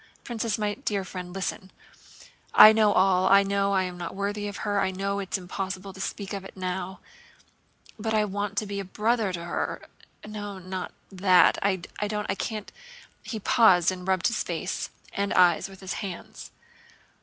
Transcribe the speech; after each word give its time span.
Princess, 0.23 0.57
my 0.57 0.73
dear 0.73 1.03
friend, 1.03 1.31
listen! 1.31 1.69
I 2.55 2.73
know 2.73 2.89
it 2.89 2.95
all. 2.95 3.27
I 3.29 3.43
know 3.43 3.73
I 3.73 3.83
am 3.83 3.99
not 3.99 4.15
worthy 4.15 4.47
of 4.47 4.57
her, 4.65 4.81
I 4.81 4.89
know 4.89 5.19
it's 5.19 5.37
impossible 5.37 5.93
to 5.93 6.01
speak 6.01 6.33
of 6.33 6.43
it 6.43 6.57
now. 6.57 7.01
But 7.99 8.15
I 8.15 8.25
want 8.25 8.57
to 8.57 8.65
be 8.65 8.79
a 8.79 8.83
brother 8.83 9.31
to 9.31 9.43
her. 9.45 9.79
No, 10.25 10.57
not 10.57 10.91
that, 11.11 11.59
I 11.61 11.75
don't, 12.07 12.25
I 12.27 12.33
can't..." 12.33 12.71
He 13.21 13.39
paused 13.39 13.91
and 13.91 14.07
rubbed 14.07 14.25
his 14.25 14.41
face 14.41 14.89
and 15.13 15.35
eyes 15.35 15.69
with 15.69 15.81
his 15.81 15.93
hands. 15.93 16.49